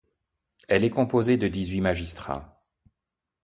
Elle 0.67 0.83
est 0.83 0.89
composée 0.89 1.37
de 1.37 1.47
dix-huit 1.47 1.79
magistrats. 1.81 2.59